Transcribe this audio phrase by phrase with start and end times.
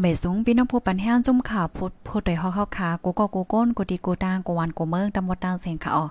[0.00, 6.06] ไม่สูงค่าไม่สูงพี่น้องผู้ปันแห้งจุ่มข่าวพุดพูดโดยฮอกเข้าขากูก็กูก้นกูดีกูตางกูวันกูเมืองตำบลตางเสียงค่ะออ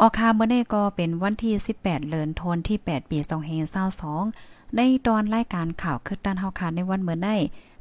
[0.00, 3.18] ออคาเมื่อนี้ก็เป็นวันที่ 18เดือนธันวาคมที่ 8 ปี
[3.96, 7.36] 2522ในตอนรายการข่าวคึกด้านเฮาคาในวันเมื่อได้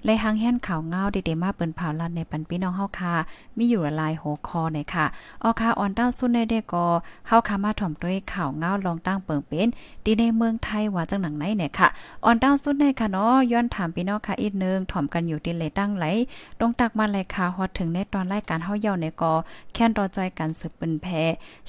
[0.05, 3.13] เลยหางแห่นข่าวเงาเด็ดๆมาเปิ้นเผาลันในปันพี่น้องเฮาค่ะ
[3.57, 5.05] มีอยู่หลายหัวคอเนี่ยค่ะ
[5.43, 6.85] ออค่ะออนต้าสุดในเดกก็
[7.27, 9.67] เฮาค่ะมาถ่อมด้วยข่าวเงาลองตั้งเปิงเป็น
[10.05, 11.87] ดีในเมืองไทยว่าจังหนังไหนเนี่ยค่ะ
[12.25, 16.05] ออนต้าสุดในค่ะเนาะย้อนถามพี่น้องค่ะอีกนึงถ่อมกันอยู่ที่เลยตั้งไหล
[16.59, 19.33] ตรงตักมาเลยค่ะฮอดถึงในตอนรายการเฮาเยาในก็
[19.73, 21.07] แค่นรอจอยกันสืบเป็นแพ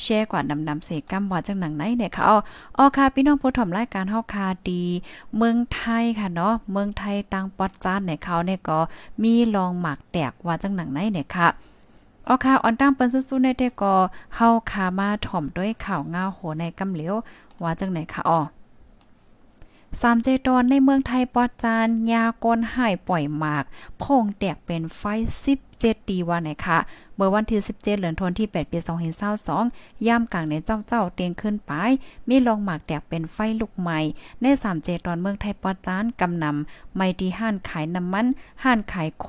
[0.03, 4.83] แชร์กว่าดำๆเสกำว่าจังหนังไหนเนี่ยค่ะอ๋อค่ะพี่น้องผู้ถ่อมรายการเฮาค่ะดี
[5.37, 8.79] เมืองไทยค่ะเนาะเมืองไทยตั้งปอดจานเนี่ยเขาเนี่ยก็
[9.23, 11.49] มีลองหมากแตกว่าจังหนังไหนเนี่ยค่ะ
[12.29, 13.95] ออค่ะออนตั้งเปิ้นสู้ๆในเตก็
[14.35, 17.15] เฮาคามาถ่อมด้วยข่าวง่าโหในกำเหลียว
[17.63, 18.41] ว่าจังไหนค่ะอ๋อ
[20.01, 23.65] สามเจตอนในเมืองไทยปอจานยากนหายปล่อยหมาก
[24.03, 25.03] พงแตกเป็นไฟ
[25.59, 26.79] 17ดีว่าไหนคะ
[27.15, 28.79] เมื่อวันที่ 17 เดือนธันวาคมที่ 8 ปี
[29.43, 31.73] 2022ย่ามกลางในเจ้าเจ้าเตียงขึ้นไป
[32.29, 33.99] มีลองหมากแตกเป็นไฟลุกใหม่
[34.43, 38.27] ใน3เจตอนเมืองไทยปอจานกำนำไม่ดีห้านขายน้ำมัน
[38.65, 39.27] ห้านขายโค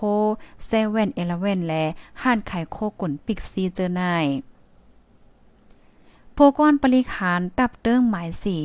[0.66, 1.84] เซเว่นเอเลเว่นและ
[2.24, 4.26] ห้านขายโคกุ่นปิกซีเจอนาย
[6.34, 8.64] โพกอนปริขานตับเติ้งหมายสี่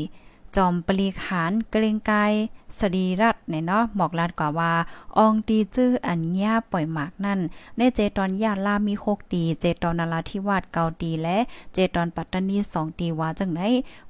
[0.59, 2.33] จอมปลีขานเกรงกาย
[2.79, 4.73] สรีรัตเนี่ยเนาะหมอกลาดกว่าว่า
[5.19, 7.41] อองตีจื้ออัญญาปล่อยหมากนั่น
[7.77, 11.39] ในเจตอนยาลามี6ตีเจตอนนาราธิวาสเกาตีและ
[11.73, 13.61] เจตอนปัตตานี2ตีว่าจังไหน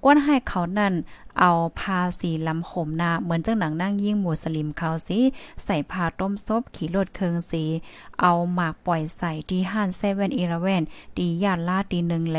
[0.05, 0.95] กวนให้เขานั่น
[1.41, 5.21] เอาพาสีลำโหมนาเหมือนจังหนังนั่งยิ่งหมูสลิมเขาสิ
[5.65, 7.65] ใส่ผ้าต้มซบขี่รถเคืองสี
[8.21, 10.83] เอาหมากปล่อยใส่ที่ห้านเซเว่นอีเลเว่น
[11.17, 12.39] ตียาดลาตีหนึ่งแล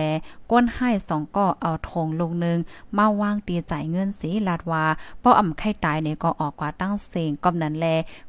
[0.52, 2.58] ก้นให้สองก็เอาทงลงหนึ่ง
[2.98, 4.86] มาวางตีจ่ายเงินสีลาดว่า
[5.20, 7.86] เพราะอ่ำไข่ตายเนี่ยก็ออกกว่าตั้งเสียงกำนันแล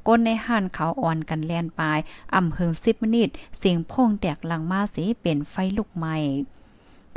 [0.06, 1.98] ก้นในห้านเขาอ่อนกันแลนปลาย
[2.34, 6.16] อ่ำเฮิงสิบมินิตเสียงพงแตกลังมาสีเป็นไฟลุกใหม่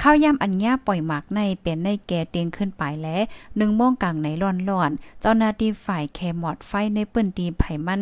[0.02, 3.22] ข้าวย่ำอันญาปล่อยหมากในเป็นในแก่เตียงขึ้นไปแล้ว
[3.58, 8.02] หนึ่งโมงกลางในร้อนๆ เจ้าหน้าที่ฝ่ายแคมอดไฟในปื้นตีไผ่มัน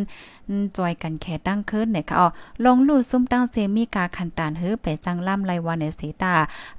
[0.77, 2.27] จอยกันแค่ตั้งขึ้นเนี่ยค่ะอ๋อ
[2.65, 6.35] ลงลู่ซุ่มตั้งเซมีกาคันตานเฮือไปจังล่ำไรวันในเสตา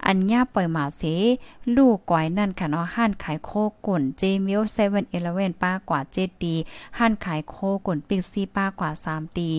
[0.07, 1.03] อันญาปล่อยหมาเส
[1.77, 3.51] ลูกก้อยนั่นค่ะเนาะห้านขายโค
[3.87, 6.55] กุ่นเจมิลเซเว่นเอเลเว่นป้ากว่าเจ็ดดี
[6.99, 7.57] ห้านขายโค
[7.87, 9.53] กุ่นปิกซีป้ากว่าสามดี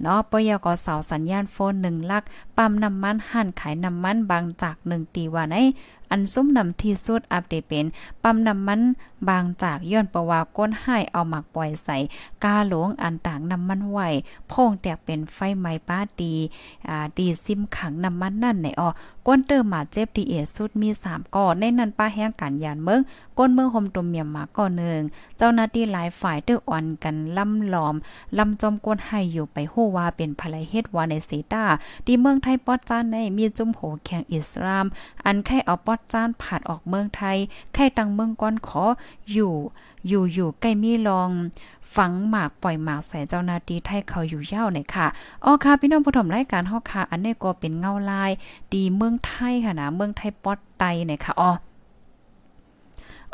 [0.00, 2.22] เนาะปยกเสาสัญญาณโฟนหนึ่งลัก
[2.56, 5.56] ปั๊มน้ำมันห้านขายน้ำมันบางจากหนึ่งตีว่าไหน
[6.10, 7.86] อันซุ้มนำที่สุดอัปเดตเป็น
[8.22, 8.80] ปั๊มน้ำมัน
[9.28, 11.96] บางจากย้อนประวาก้นให้เอาหมักปล่อยใส่
[12.44, 13.98] กาหลวงอันต่างน้ำมันไหว
[14.50, 16.34] พงแตกเป็นไฟไหม้ป้าดี
[16.88, 18.88] อ่าดีซิมขังน้ำมันนั่นในออ
[19.26, 23.00] ก้นเติมมาเจ็บดีเอสุดมี3ก่อในนั้นป้าแห้งกันยานเมือง
[23.38, 25.00] ก้นเมืองห่มตุ่มเมียมมาก่อหนึ่ง
[25.38, 27.94] เจ้าหน้าที่หลายฝ่ายเตื้ออ่อนกันล่ำหลอม
[28.38, 31.64] ล่ำจมก้นให้อยู่ไปฮู้ว่าเป็นภรรยเฮ็ดวาในเซตา
[32.06, 34.86] ที่เมืองไทยปอดจ้านในมีจุ่มโหแข่งอิสลาม
[35.24, 37.36] อันแค่เอาปอดจานผาดออกเมืองไทย
[37.74, 38.82] แค่ตังเมืองก้อนขอ
[39.32, 39.54] อยู่
[40.08, 41.30] อยู่อยู่ใกล้มีลอง
[41.96, 45.06] ฝังหมากปล่อยหมากใส่เจ้านาตีไทยเขาอยู่ยาวเนี่ยค่ะ
[45.44, 48.30] อ๋อค่ะพี่น้องผู้ชมรายการฮอค่ะ อันนี้ก็เป็นเงาลาย
[48.72, 51.50] ดีเมืองไทยค่ะนะเมืองไทยปอดไตเนี่ยค่ะอ๋อ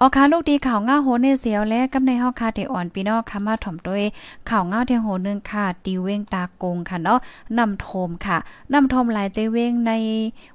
[0.01, 4.03] ออคาลูกดีข่าวง่าโหเนเสียวและกำในเฮาคาเทอ่อนพี่น้องค่ะมาถ่อมด้วย
[4.51, 7.19] ข่าวง่าเทียงโหนึงค่ะตีเว้งตากงค่ะเนาะ
[7.59, 8.39] นำโทมค่ะ
[8.73, 9.93] นำโทมหลายใจเว้งใน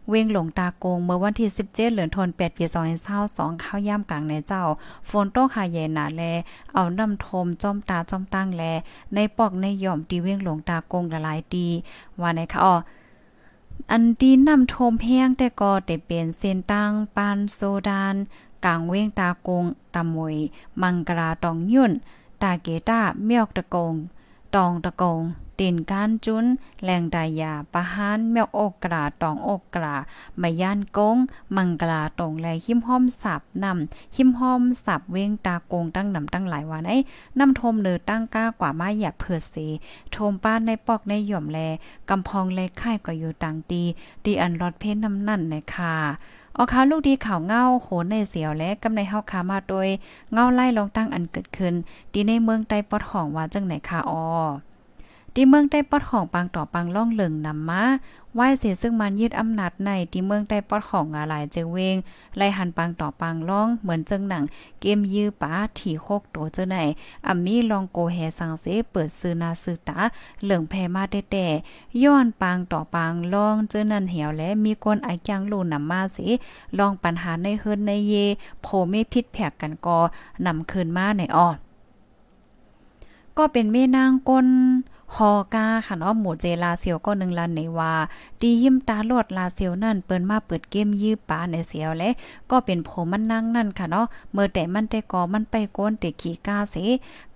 [0.09, 2.63] เว้งหลงตากง เมื่อวันที่ 17เดือนธันวาคมปี
[3.13, 4.63] 2022ข้าวย่ำกลางในเจ้า
[5.09, 6.23] ฝนตกหาเย็นหนาแล
[6.73, 8.63] เอานำโทมจ้อมตาจ้อมตั้งแล
[9.13, 11.67] ในปอกในย่อมตีเว้งหลงตากงละลายดี
[12.21, 12.75] ว่าไหนคะอ๋อ
[13.91, 18.15] อันดีนำโทมแห้งแต่ก็ได้เป็นเส้นตั้งปานโซดาน
[18.65, 20.35] กางเว้งตากงตะมวย
[20.81, 21.91] มังกราตองยุ่น
[22.41, 23.93] ตาเกต้าเมียกตะกง
[24.55, 25.21] ตองตะกง
[25.59, 26.45] ตินก้ารจุน
[26.83, 29.95] แรงดายาปะหานเมียกอกกราตองอกกรา
[30.41, 31.17] มาย่านกง
[31.55, 36.97] มังกราตรงแลหิมห้อมสับนำหิมห้อมสับเว้งตากงตั้งนำตั้งหลายวันไอ้
[37.39, 39.55] นำทมเนือตั้งก้ากว่ามาหยัดเผือเส
[40.11, 41.59] โทมป้านในปอกในหย่อมแล
[42.09, 43.83] กำพองแลค่ายก็อยู่ต่างตี
[44.23, 45.95] ดีอันรอดเพ้นน้ำนั่นในค่ะ
[46.57, 49.87] ออคาลูกดีข่าวเงาโหนในเสียวและกำในเฮาคามาโดย
[50.33, 51.73] เงาไล่ลองตั้งอันเกิดขึ้น
[52.13, 54.25] ดีในเมืองใต้ปอดของว่าจังไหนค่ะออ
[55.35, 57.83] ที่เมืองใต้ปอดของปังต่อปังล่องเหลิงนำมา
[58.33, 61.95] ไหว้เสียซึ่งมันยึดอำนาจในที่เมืองใต้ปอดของอะไรเจเวง
[62.37, 64.43] ไล่หันปังต่อปังล่องเหมือนเจิงหนัง
[64.79, 66.77] เกมยื้อป้าถี่โคกโตเจอไหน
[67.27, 69.99] อัมมีลองโกแฮสังเสเปิดซื้อนาซื้อตา
[70.43, 71.47] เหลืองแพมาแต่
[72.03, 76.27] ย้อนปังต่อปังล่องเจอนั่นเหี่ยวและมีคนไอจังลู่นำมาสิ
[76.77, 78.13] ลองปัญหาในเฮิรนในเย
[78.61, 79.99] โพไม่พิษแผกกันกอ
[80.45, 81.47] นำคืนมาในอ้อ
[83.37, 84.47] ก็เป็นแม่นางก้น
[85.17, 87.93] ฮอกาค่ะเนาะหมูเจลาเซียวก็หนึ่งลันในว่า
[88.41, 92.09] ดียิ้มตาลอดลาเซียวนั่นเปิ้นมาเปิดเกมยื้อปาในเสียวและ
[92.51, 96.75] ก็เป็นผมมันนั่งนั่นค่ะเนาะเมื่อแต่มันแต่กอมันไปโกนเตขี้กาเส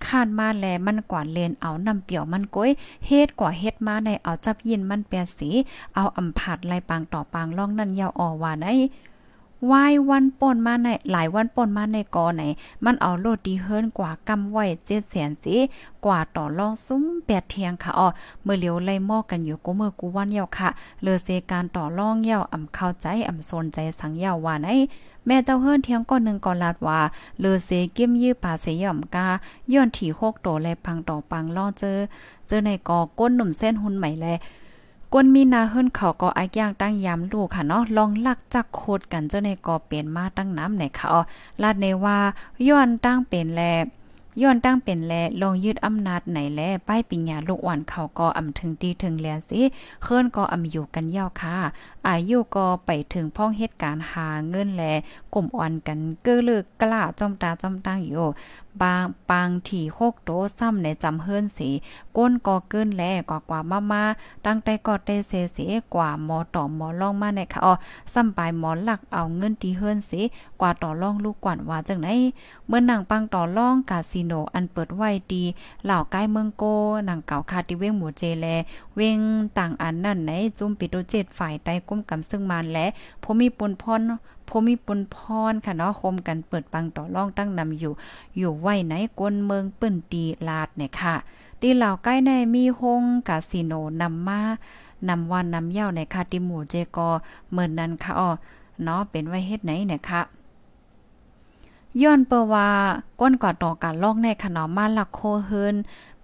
[0.04, 2.70] คาดมาแลมันกว่าเลนเอานำเปี่ยวมันก้อย
[3.06, 5.50] เฮ็ดกว่าเฮ็ดมาในเอาจับยินมันแปดสี
[5.94, 8.74] เอาอำผาดไล่ปางต่อปางล่องนั่นยาวออว่าได้
[9.70, 12.42] วายวันป่นมาในหลายวันป่นมาในกอไหน
[12.84, 15.56] มันเอาโลดดีเฮิรนกว่ากำไว้เจ็ดแสนสิ
[16.04, 18.08] กว่าต่อรองซุ้มแปดเทียงค่ะอ๋อ
[18.42, 20.68] เมื่อเหลียวไล่หม้อกันอยู่กูเมื่อกูวันเยาค่ะ
[21.02, 24.68] เลือเซการต่อรองเยาอ่ำเข้าใจอ่ำสนใจสังเยาว่าไหน
[25.26, 27.00] แม่เจ้าเฮิรนเทียงก้อนหนึ่งก่อนลาดว่า
[27.40, 29.26] เลือเซเกี้ยมยื้อป่าเสย่อมกา
[29.72, 31.98] ย้อนถี่โคกโตและพังต่อปังล่อเจอ
[32.46, 34.26] เจอในกอก้นหนุ่มเส้นหุ่นใหม่แล
[35.12, 41.20] กวนมีนาเฮิรนเขาก็อายย่างตั้งยามลูกค่ะเนาะลองลักจักโคดกันเจ้าในกอเป็นมาตั้งน้ำไหนค่ะอ๋อ
[41.62, 42.18] ลาดในว่า
[42.68, 43.62] ย้อนตั้งเป็นแล
[44.42, 49.60] ย้อนตั้งเป็นแลลองยืดอำนาจไหนแลป้ายปิญญาลูกอ่อนเขาก็อำถึงตีถึงแลสิ
[50.02, 51.56] เคินก็อำอยู่กันยาวค่ะ
[52.08, 54.82] อายุก็ไปถึงพ้องเหตุการณ์หาเงินแล
[55.34, 58.28] กลุ่มอ่อนกันเกื้อเลือกกล้าจอมตาจอมตั้งอยู่
[58.82, 61.70] บางปางที่โคกโตซ้ำในจำเฮิรนสี
[62.16, 64.04] ก้นกอเกินแลกว่ากว่ามามา
[64.46, 65.58] ตั้งแต่กอเตเสเส
[65.94, 67.74] กว่าหมอต่อหมอล่องมาในค่ะอ๋อ
[68.12, 70.20] ซ้ำปลายหมอหลักเอาเงินที่เฮิรนสี
[70.60, 72.08] กว่าต่อล่องลูกกวนว่าจังไหน
[72.66, 75.44] เมื่อหนังปังต่อล่องกาสิโนอันเปิดไว้ดี
[75.84, 76.64] เหล่าใกล้เมืองโก
[77.06, 78.46] หนังเก่าคาติเวงหมูเจแล
[78.96, 79.18] เวง
[79.58, 82.86] ต่างอันนั่นไหนจุ่มปิโตเจ็ดฝ่ายใต้กุ้มกำซึ่งมานและ
[83.22, 84.00] พมีปนพร
[84.48, 85.16] พมีปนพ
[85.50, 87.92] รค่ะเนาะคมกันเปิดปังต่อร่องตั้งนำอยู่
[88.38, 91.14] อยู่ไว้ไหนกวนเมืองเปิ้นตีลาดเนี่ยค่ะ
[91.60, 93.72] ตีเหล่าใกล้ในมีฮงคาสิโน
[94.02, 94.40] นำมา
[95.08, 97.08] นำวันนำเย้าในค่ะติหมู่เจกอ
[97.50, 98.30] เมื่อนนั้นค่ะอ๋อ
[98.82, 100.22] เนาะเป็นไว้เฮ็ดไหนเนี่ยค่ะ
[102.02, 102.68] ย้อนเปว่า
[103.20, 105.76] ก้นก่อต่อการลอกในขนมมาลักโคเฮิน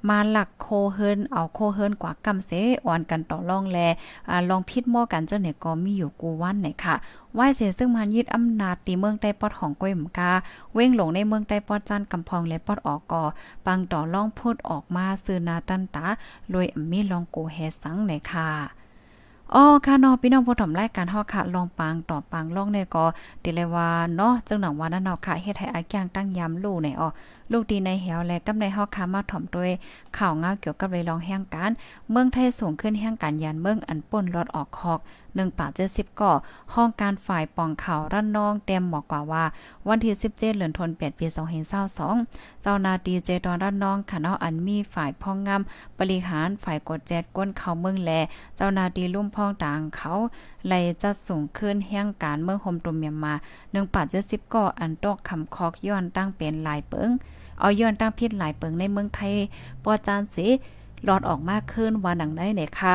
[0.08, 2.50] มาหลักโคเฮิรนเอาโคเฮิรนกว่ากำเส
[2.87, 3.78] อ่อนกันต่อรองแล
[4.28, 6.94] อ่าลองพิดหม้อกันเจ้าเนี่ยก็มีอยู่กูวันไหนค่ะ
[7.34, 10.31] ไหวเสียซึ่งมันยึดอำนาจตีเมืองใต้ปอดของก้อยหมกา
[10.75, 13.22] เว้งหลงในเมืองใต้ปอดจันกำพองและปอดออกก่อ
[13.66, 16.06] ปังต่อรองพูดออกมาซื้อนาตันตา
[16.52, 18.48] ลอยมีลองโกเฮสังไหนค่ะ
[19.55, 23.05] อ๋อค่ะนาะพี่น้องผู้ถมรายการฮาค่ะ ลองปังต่อปังลองเนี่ยก็
[23.43, 27.08] ติเลยว่าเนาะจังหนังว่านั่นเนาะค่ะเฮ็ดให้อาแกงตั้งยามลู่ในอ๋อ
[27.50, 29.70] ลูกดีในเหวและกำในเฮาค่ะมาถ่อมด้วย
[30.18, 31.70] ข่าวเงาเกี่ยวกับเลยลองแห่งการ
[32.10, 35.00] เมืองไทยสูงขึ้นแห่งการยานเมืองอันป่นรถออกคอก
[35.34, 36.32] 1ป่า70ก่อ
[36.74, 39.44] ห้องการฝ่ายป่องข่าวรั่นนองเต็มบอกกว่าว่า
[39.88, 41.26] วันที่17เดือนธันวาคมปี
[41.90, 45.62] 2022เจ้านาตีเจตอนรั่นนองค่ะอันมีฝ่ายพ่องงาม
[45.98, 48.10] บริหารฝ่ายกดแจดก้นเขาเมืองแล
[48.56, 50.12] เจ้านาตีลุ่มพ่องต่างเขา
[50.66, 57.10] ไล่จะสูงขึ้นแห่งการเมืองโฮมตุมเมียมา1ป่า70ก่ออันตกคำคอกย้อนตั้งเป็นลายเปิง
[57.60, 59.34] เอาย้อนตั้งพิษหลายเปิงในเมืองไทย
[59.84, 60.46] ปอจานสิ
[61.04, 62.94] หลอดออกมากขึ้นว่าหนังได้เนี่ยค่ะ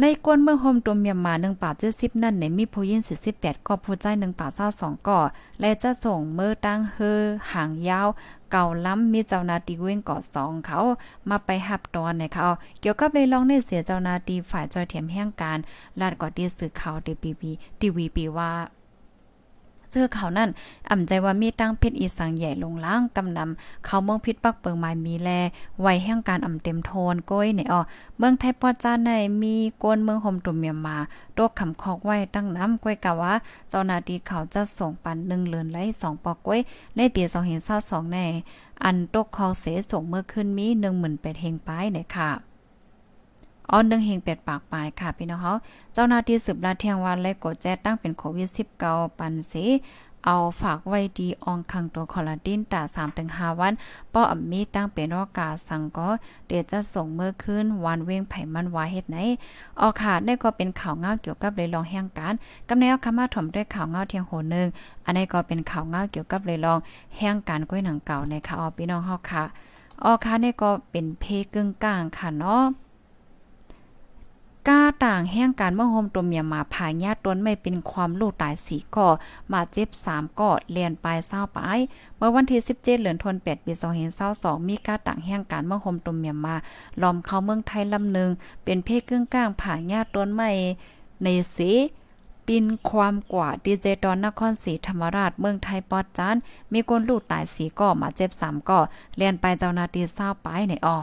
[0.00, 3.02] ในกวนเมืองโฮมตัวเมียมา1ป่า70นั่นในมีผู้ยิน
[3.34, 5.20] 48ก็ผู้ใจ1ป่า22ก่อ
[5.60, 7.20] และจะส่งเมื่อตั้งเฮอ
[7.52, 8.08] หางยาว
[8.52, 10.78] เก่าล้ำมีเจ้านาตีเว้งก่อสองเขา
[11.28, 12.46] มาไปหับตอนในเขา
[12.80, 15.58] เกี่ยวกับเลยลองในเสียเจ้านาตีฝ่ายจอยเทียมแห่งการ
[16.00, 17.50] ลาดก่อดีสื่อข่าวดีปีบี
[17.80, 18.50] ทีวีปีว่า
[19.96, 20.50] เจอเขานั่น
[20.90, 25.30] อ่ำใจว่ามีตั้งเพชรอีสังใหญ่ลงล้างกำนำเขาเมืองพิษปักเปิงไม้มีแล
[25.80, 27.80] ไว้แห่งการอ่ำเต็มโทนก้อยเนี่ยอ๋อ
[28.18, 29.10] เมืองไทยปอจ้าใน
[29.42, 30.96] มีกวนเมืองห่มตุ่มเมียมา
[31.34, 33.34] โตกคำคอกไว้ตั้งน้ำก้อยกะว่า
[33.68, 36.60] เจ้านาทีเขาจะส่งปันหนึ่งเลือนไล่สองปอกก้อย
[36.96, 38.26] ในปีสองเห็นเศร้าสองแน่
[38.84, 42.55] อันตกคอเสส่งเมื่อคืนมีหนึ่งหมื่นเป็ดเฮงป้ายเนี่ยค่ะ
[43.72, 45.54] อ้อนนึงเฮงเป็ดปากปลายค่ะพี่น้องเขา
[45.94, 48.48] เจ้าหน้าที่สืบราเทียงวันและกดแจ้ตั้งเป็นโควิด
[48.82, 49.64] 19ปันสี
[50.28, 53.72] เอาฝากไว้ดีอองคังตัวคอลลาดินตา3ถึง5วัน
[54.12, 56.08] ป้ออมีตั้งเป็นรอกาสังก็
[56.46, 59.16] เดี๋ยวจะส่งเมื่อคืนวันเว้งไผมันวาเฮ็ดไหน
[59.80, 62.34] ออกขาดได้ก็เป็นข่าวเงาเกี่ยวกับเลยลองแห่งการ
[62.68, 64.68] กำแนวคำมาถมด้วยข่าวเงาเทียงโหนึง
[65.04, 66.78] อันนี้ก็เป็นข่าวเงาเกี่ยวกับเลยลอง
[67.16, 69.44] แห่งการก้อยหนังเก่าในค่ะออพี่น้องเฮาค่ะ
[70.04, 72.62] ออกค่ะนี่ก็เป็นเพกึ่งกลางค่ะเนาะ
[74.68, 79.08] ก้าต่างแห่งการเมื่อโฮมตัวเมียมาผ่าญาตนไม่เป็นความลูกตายสีก่อ
[79.52, 81.78] มาเจ็บ3ก่อเลียนปลายเศร้าปลาย
[82.16, 83.72] เมื่อวันที่17เดือนธันวาคมปี
[84.20, 86.56] 2022มีก้าต่างแห่งการเมื่อโฮมตัวเมียมา
[87.02, 88.30] ล้อมเข้าเมืองไทยลำหนึ่ง
[88.64, 90.50] เป็นเพศกึ่งกลางผ่าญาตนไม่
[91.22, 91.70] ในสี
[92.46, 96.36] ปินความกว่าดีเจตอนนครศรีธรรมราชเมืองไทยปอดจาน
[96.72, 98.80] มีคนลูกตายสีก่อมาเจ็บ3ก่อ
[99.16, 100.98] เลียนไปเจ้านาตีเศร้าปลายในออ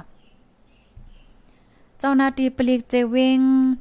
[2.06, 3.40] จ้าหน้าที่ปลิกเจเวง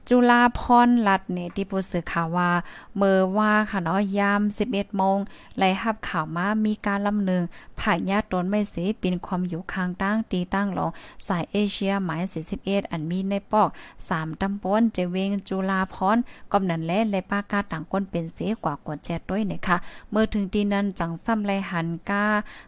[0.09, 2.51] จุลาพรลัดเนี่ยที่ผู้สื่อข่าวว่า
[2.97, 4.41] เมื่อว่าค่ะเนาะยาม
[4.73, 5.19] 11โมง
[5.59, 7.43] ไล่รับข่าวมามีการลำหนึ่ง
[7.81, 10.91] ผ่ายญาติตนไม่เสีปินความอยู่ข้างตั้งตีตั้งหลง
[11.27, 12.23] สายเอเชียหมาย
[12.57, 13.69] 41 อันมีในปอก
[14.07, 16.17] 3ตำบลเจเวงจุลาพร
[16.53, 19.77] กำนันและและปากาต่างคนเป็นเสียกว่ากว่าแจดด้วยนะคะ
[20.11, 22.25] เมื่อถึงที่นั้นจังซ้ำไลหันกา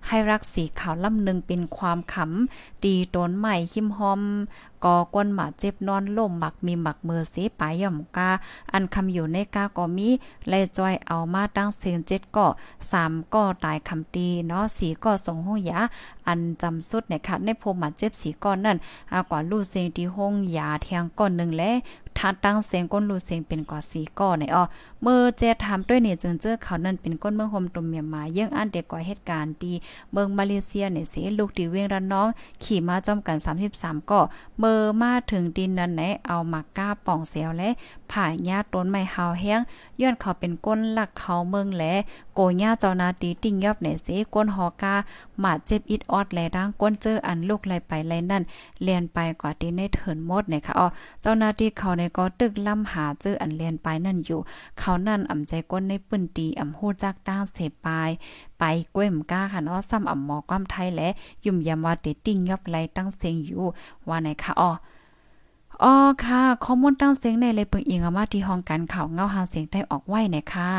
[0.06, 4.22] ให้รักสีข่าวลำหนึ่งเป็นความขำตีตนใหม่คิมหอม
[4.84, 8.30] ก็กวนหมาเจ็บนอนล่มหมักมีหมักมือเสปายย่อมกา
[8.72, 10.08] อันคำอยู่ในกาก็มี
[10.48, 12.46] ไล่จอยเอามาตั้งเสียงเจ็ดก็
[12.90, 15.80] สามก็ตายคำตีเนาะสีก็ส่งห้องยา
[16.26, 18.76] อันจำสุดในคัดในพมหมาเจ็บสีก้อนนั่น
[19.12, 21.70] อากว่าลู่เสียงที่ห้องยาเทียงก้อนหนึ่งและ
[22.18, 24.62] ถ้าตั้งเสียงก้นรูเสียงเป็นกว่าสีก่อในอ้อ
[25.02, 29.72] เมื่อเจถามด้วยเนี่ยจึงเจอเขานั่นเป็นก้นเมืองโฮมตุมเมียมาเยื่องอันเด็กกว่าเหตุการณ์ดี
[30.12, 32.28] เมืองมาเลเซียเนี่ยสีลูกตีเวียงระน้อง
[32.64, 33.38] ขี่มาจอมกัน
[33.74, 34.20] 33ก็
[34.58, 37.68] เมื่อมาถึงดินนั้นไหนเอามากก้าป่องเสียวและ
[38.14, 39.60] ผ่าญาต้นไม้เฮาแห้ง
[40.00, 41.84] ย้อนเขาเป็นก้นหลักเขาเมืองแหล
[42.34, 44.94] โกญ่าเจ้านาตีติ่งยอบเนี่ยสิก้นหอกา
[45.40, 48.42] หมาเจ็บอิดออดแลดังก้นเจออันลูกไหลไปไหลนั่น
[48.82, 50.86] เลียนไปกว่าที่ในเถินหมดเนี่ยค่ะอ๋อ
[51.22, 54.40] เจ้านาที่เขาในก็ตึกล่ำหาเจออันเลียนไปนั่นอยู่
[54.78, 58.10] เขานั่นอ่ำใจก้นในปื้นตีอ่ำฮู้จักด้างเสปาย
[58.58, 61.08] ไปก้วยมก้าค่ะเนาะซ้ำอ่ำหมอความไทยและ
[61.44, 63.64] ยุ่มยำว่าติติ่งยอบไหลตั้งเสียงอยู่
[64.08, 64.70] ว่าไหนค่ะอ๋อ
[65.82, 65.92] อ๋อ
[66.24, 70.70] ค่ะข้อมูลตั้งเสียงในเลยปึงอิงมาที่ห้องการข่าวเงาหาเสียงได้ออกไว้เนี่ยค่ะ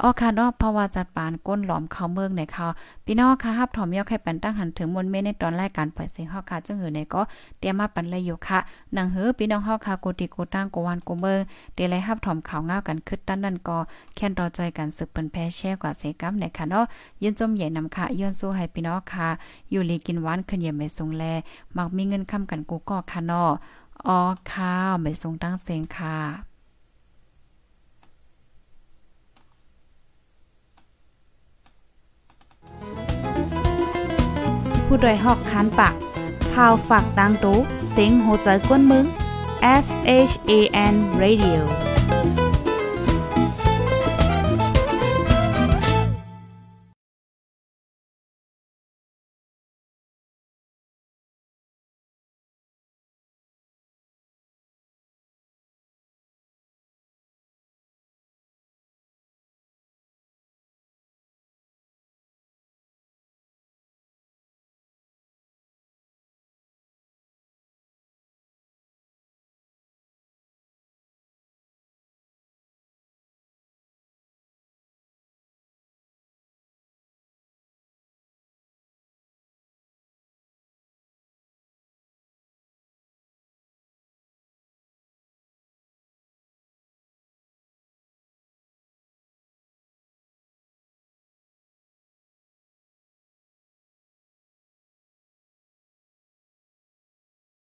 [0.00, 2.68] อ๋อค่ะเนาะภาวะจัดปานก้นหลอมเขาเมืองในค่ะ
[3.04, 7.22] พี่น้องค่ะฮับถอมยอกให้ปันตั้งหันถึงมนเมในตอนแรายการปล่อยเสียงเฮาค่ะจึงหือในก็
[7.58, 8.58] เตรียมมาปันเลยอยู่ค่ะ
[8.94, 11.40] หนังหือพี่น้องเฮาค่ะกูติกูตั้งกูวันกูเมือง
[11.74, 13.78] เตไลฮับถอมข่าวเงากันคึดตั้นนั่นก็
[14.14, 16.84] แค่นรอจอยกันสืบเปิ้นแพ้แช่กว่าเสกัมในค่ะเนาะ
[17.22, 19.28] ยินจมใหญ่นำค่ะย้อนสู้ให้พี่น้องค่ะ
[19.70, 21.24] อยู่ลีกินหวานขึ้นเยี่ยมไม่ทรงแล
[21.76, 23.50] มักมีเงินค้ำกันกูก็ค่ะเนาะ
[24.06, 24.20] อ๋อ
[24.52, 26.18] ค่ะไม่ทรงตั้งเสียงค่ะ
[34.86, 35.94] ผู้ดยหอกคันปาก
[36.52, 37.58] พาวฝากดังตู้
[37.90, 39.06] เสียงโหใจกวนมึง
[39.84, 39.86] S
[40.30, 40.52] H A
[40.92, 41.60] N Radio